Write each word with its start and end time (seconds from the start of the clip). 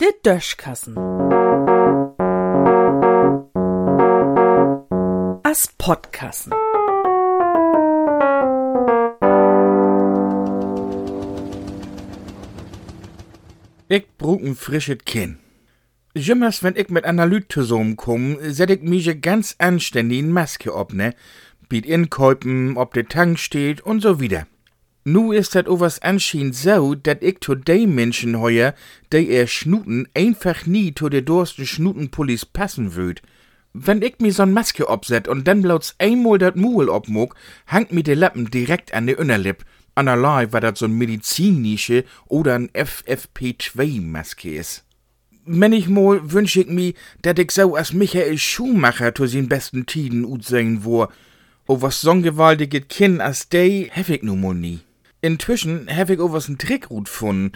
Der 0.00 0.12
Döschkassen. 0.22 0.96
As 5.42 5.68
Podkassen. 5.78 6.52
Ich 13.92 14.06
ein 14.46 14.54
frisches 14.54 14.98
Kinn. 15.04 15.38
Jimmers, 16.14 16.62
wenn 16.62 16.76
ich 16.76 16.90
mit 16.90 17.04
Analyt 17.04 17.50
zusammenkomme, 17.50 18.52
set 18.52 18.70
ich 18.70 18.82
mich 18.82 19.20
ganz 19.20 19.56
anständig 19.58 20.20
in 20.20 20.30
Maske 20.30 20.74
ob, 20.74 20.92
ne? 20.92 21.14
Biet 21.68 21.86
Inkäupen, 21.86 22.76
ob 22.76 22.94
der 22.94 23.06
Tank 23.08 23.40
steht 23.40 23.80
und 23.80 24.00
so 24.00 24.20
wieder. 24.20 24.46
Nu 25.12 25.32
ist 25.32 25.56
dat 25.56 25.68
owas 25.68 26.00
anscheinend 26.02 26.54
so, 26.54 26.94
dat 26.94 27.24
ich 27.24 27.38
to 27.40 27.56
de 27.56 27.88
Menschen 27.88 28.38
heuer, 28.38 28.74
de 29.10 29.26
er 29.26 29.48
Schnuten 29.48 30.06
einfach 30.14 30.66
nie 30.66 30.92
to 30.92 31.08
de 31.08 31.20
dursten 31.20 31.66
Schnutenpullis 31.66 32.46
passen 32.46 32.94
würd. 32.94 33.20
Wenn 33.72 34.02
ich 34.02 34.20
mir 34.20 34.32
so'n 34.32 34.52
Maske 34.52 34.88
obset 34.88 35.26
und 35.26 35.48
dann 35.48 35.62
blauts 35.62 35.96
einmal 35.98 36.38
dat 36.38 36.54
Muhl 36.54 36.88
obmog, 36.88 37.34
hangt 37.66 37.90
mir 37.90 38.04
de 38.04 38.14
Lappen 38.14 38.52
direkt 38.52 38.94
an 38.94 39.08
de 39.08 39.16
Innerlip. 39.16 39.64
Anerlei 39.96 40.52
war 40.52 40.60
dat 40.60 40.78
so'n 40.78 40.96
Medizinnische 40.96 42.04
oder 42.28 42.54
n 42.54 42.70
FFP2-Maske 42.72 44.50
is. 44.54 44.84
Manchmal 45.44 46.20
wünsch 46.30 46.54
ich 46.54 46.68
mi, 46.68 46.94
dat 47.22 47.40
ich 47.40 47.50
so 47.50 47.74
as 47.74 47.92
Michael 47.92 48.38
Schumacher 48.38 49.12
to 49.12 49.26
sin 49.26 49.48
besten 49.48 49.86
Tiden 49.86 50.24
ut 50.24 50.44
sein 50.44 50.84
wo. 50.84 51.08
O 51.66 51.82
was 51.82 52.00
so'n 52.00 52.22
gewaltiget 52.22 52.88
Kinn 52.88 53.20
as 53.20 53.48
de, 53.48 53.88
hef 53.90 54.08
ich 54.08 54.22
nu 54.22 54.36
mal 54.36 54.54
nie. 54.54 54.80
Inzwischen 55.22 55.88
hef 55.88 56.10
ich 56.10 56.20
o 56.20 56.32
was 56.32 56.48
n 56.48 56.58
Trick 56.58 56.88
gut 56.88 57.04
gefunden. 57.06 57.52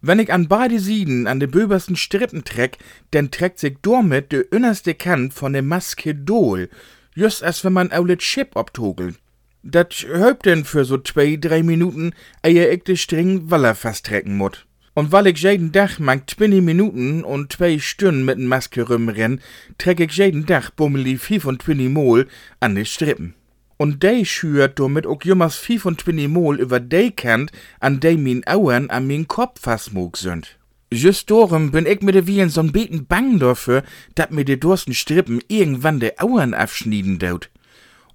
Wenn 0.00 0.18
ich 0.18 0.32
an 0.32 0.48
beide 0.48 0.78
Sieden 0.78 1.26
an 1.26 1.40
de 1.40 1.48
böbersten 1.48 1.96
Strippen 1.96 2.44
treck, 2.44 2.78
dann 3.10 3.30
trägt 3.30 3.58
sich 3.58 3.76
damit 3.82 4.32
de 4.32 4.46
innerste 4.50 4.94
Kant 4.94 5.34
von 5.34 5.52
de 5.52 5.60
Maske 5.60 6.14
dohl. 6.14 6.70
Just 7.14 7.42
als 7.42 7.64
wenn 7.64 7.74
man 7.74 7.92
aulet 7.92 8.20
Chip 8.20 8.56
obtogelt. 8.56 9.18
Dat 9.62 10.06
höbt 10.08 10.46
denn 10.46 10.64
für 10.64 10.86
so 10.86 10.96
zwei, 10.96 11.36
drei 11.36 11.62
Minuten, 11.62 12.14
ehe 12.42 12.70
ich 12.70 12.84
de 12.84 12.96
String 12.96 13.50
Waller 13.50 13.74
fasttrecken 13.74 14.36
mut. 14.38 14.66
Und 14.94 15.12
weil 15.12 15.26
ich 15.26 15.42
jeden 15.42 15.72
Tag 15.72 15.98
mang 15.98 16.22
20 16.26 16.62
Minuten 16.62 17.22
und 17.22 17.52
zwei 17.52 17.78
Stunden 17.78 18.24
mit 18.24 18.38
Maske 18.38 18.82
rumrenn, 18.82 19.40
treck 19.76 20.00
ich 20.00 20.16
jeden 20.16 20.46
Tag 20.46 20.76
bummeli 20.76 21.18
25 21.18 21.90
Mol 21.90 22.26
an 22.58 22.74
de 22.74 22.84
Strippen. 22.86 23.34
Und 23.80 24.02
de 24.02 24.26
schürt 24.26 24.78
damit 24.78 25.06
auch 25.06 25.22
jummers 25.24 25.56
25 25.56 26.28
Mol 26.28 26.60
über 26.60 26.80
de 26.80 27.10
Kant, 27.12 27.50
an 27.80 27.98
de 27.98 28.18
min 28.18 28.46
Auern 28.46 28.90
an 28.90 29.06
min 29.06 29.26
Kopf 29.26 29.62
fasmog 29.62 30.18
sind. 30.18 30.58
Just 30.92 31.30
darum 31.30 31.70
bin 31.70 31.86
ich 31.86 32.02
mit 32.02 32.14
de 32.14 32.26
Vielen 32.26 32.50
so'n 32.50 32.72
beten 32.72 33.06
bang 33.06 33.38
dafür, 33.38 33.82
dat 34.16 34.32
mir 34.32 34.44
de 34.44 34.58
dursten 34.58 34.92
Strippen 34.92 35.40
irgendwann 35.48 35.98
de 35.98 36.12
Auern 36.18 36.52
abschnieden 36.52 37.18
daut. 37.18 37.48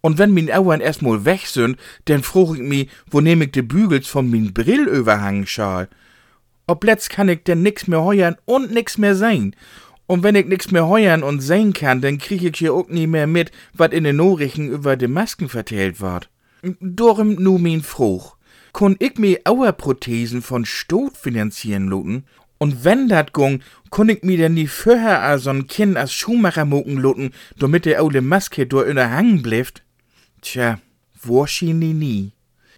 Und 0.02 0.20
wenn 0.20 0.36
min 0.36 0.52
Auern 0.52 0.82
erstmal 0.82 1.26
weg 1.26 1.48
sind, 1.48 1.80
dann 2.06 2.22
fruch 2.22 2.54
ich 2.54 2.62
mi, 2.62 2.88
wo 3.10 3.20
nehm 3.20 3.42
ich 3.42 3.52
de 3.52 3.64
Bügels 3.64 4.08
von 4.08 4.30
min 4.30 4.54
Brillüberhang 4.54 5.48
schal. 5.48 5.90
Ob 6.68 6.84
letzt 6.84 7.10
kann 7.10 7.28
ich 7.28 7.44
denn 7.44 7.64
nix 7.64 7.88
mehr 7.88 8.04
heuern 8.04 8.36
und 8.46 8.70
nix 8.70 9.00
mehr 9.00 9.16
sein. 9.16 9.56
Und 10.08 10.24
wenn 10.24 10.36
ich 10.36 10.46
nix 10.46 10.72
mehr 10.72 10.88
heuern 10.88 11.24
und 11.24 11.42
sehen 11.42 11.74
kann, 11.74 12.02
dann 12.02 12.18
krieg 12.18 12.44
ich 12.44 12.58
hier 12.58 12.74
auch 12.74 12.88
nie 12.90 13.08
mehr 13.08 13.28
mit, 13.28 13.52
wat 13.74 13.94
in 13.94 14.04
den 14.04 14.18
Nachrichten 14.18 14.70
über 14.70 14.96
de 14.98 15.08
Masken 15.08 15.50
vertellt 15.50 16.00
ward. 16.00 16.30
Dorum 16.80 17.36
nu 17.36 17.58
min 17.58 17.82
Fruch. 17.82 18.38
Kun 18.72 18.96
ich 19.00 19.18
mir 19.18 19.40
Auerprothesen 19.46 20.42
von 20.42 20.66
Stot 20.66 21.16
finanzieren 21.16 21.88
luten? 21.88 22.26
Und 22.58 22.84
wenn 22.84 23.08
dat 23.08 23.34
gung, 23.34 23.62
kun 23.90 24.10
ich 24.10 24.24
mir 24.24 24.38
denn 24.38 24.54
nie 24.54 24.68
vorher 24.68 25.24
a 25.24 25.36
so'n 25.36 25.68
Kind 25.68 25.98
als 25.98 26.14
Schuhmacher 26.14 26.66
mucken 26.66 26.98
luten, 26.98 27.32
damit 27.58 27.86
de 27.86 27.98
aule 27.98 28.22
Maske 28.22 28.66
durch 28.66 28.90
in 28.90 28.96
der 28.96 29.12
Hang 29.12 29.42
blifft? 29.42 29.84
Tja, 30.42 30.80
wahrscheinlich 31.24 31.94
nie. 31.94 32.35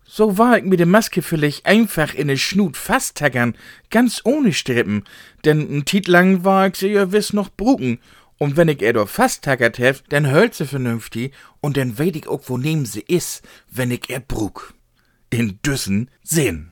So 0.10 0.38
war 0.38 0.58
ich 0.58 0.64
mit 0.64 0.80
der 0.80 0.88
Maske 0.88 1.22
vielleicht 1.22 1.66
einfach 1.66 2.14
in 2.14 2.30
den 2.30 2.38
Schnut 2.38 2.78
fasttaggern, 2.78 3.58
ganz 3.90 4.22
ohne 4.24 4.54
Strippen, 4.54 5.04
denn 5.44 5.70
n 5.70 5.84
Tit 5.84 6.08
lang 6.08 6.46
war 6.46 6.68
ich 6.68 6.78
sie 6.78 6.88
ja 6.88 7.12
wiss 7.12 7.34
noch 7.34 7.50
brucken. 7.50 8.00
Und 8.38 8.56
wenn 8.56 8.70
ich 8.70 8.82
er 8.82 8.94
doch 8.94 9.10
fasttaggert 9.10 9.80
hef, 9.80 10.04
dann 10.08 10.28
hört 10.28 10.54
sie 10.54 10.66
vernünftig 10.66 11.34
und 11.60 11.76
dann 11.76 11.98
weet 11.98 12.16
ich 12.16 12.28
auch, 12.28 12.44
wo 12.46 12.58
nehm 12.58 12.86
sie 12.86 13.02
is, 13.02 13.42
wenn 13.70 13.92
ich 13.92 14.10
er 14.10 14.22
brug. 14.22 14.74
In 15.30 15.60
düssen 15.66 16.10
Sinn. 16.24 16.72